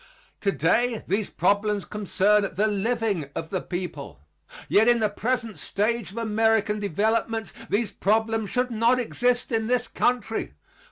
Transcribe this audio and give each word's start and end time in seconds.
Today 0.39 1.03
these 1.05 1.29
problems 1.29 1.85
concern 1.85 2.49
the 2.55 2.65
living 2.65 3.29
of 3.35 3.51
the 3.51 3.61
people. 3.61 4.19
Yet 4.67 4.87
in 4.87 4.97
the 4.99 5.09
present 5.11 5.59
stage 5.59 6.09
of 6.09 6.17
American 6.17 6.79
development 6.79 7.53
these 7.69 7.91
problems 7.91 8.49
should 8.49 8.71
not 8.71 8.97
exist 8.99 9.51
in 9.51 9.67
this 9.67 9.87
country. 9.87 10.55